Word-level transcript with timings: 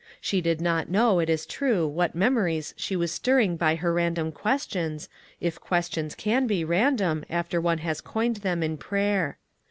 She 0.19 0.41
did 0.41 0.61
not 0.61 0.89
know, 0.89 1.19
it 1.19 1.29
is 1.29 1.45
true, 1.45 1.87
what 1.87 2.15
memories 2.15 2.73
she 2.75 2.95
was 2.95 3.11
stirring 3.11 3.55
by 3.55 3.75
her 3.75 3.93
random 3.93 4.31
questions, 4.31 5.09
if 5.39 5.59
questions 5.61 6.15
can 6.15 6.47
be 6.47 6.63
random, 6.65 7.23
after 7.29 7.61
one 7.61 7.77
has 7.85 8.01
coined 8.01 8.37
them 8.37 8.63
in 8.63 8.77
prayer. 8.77 9.37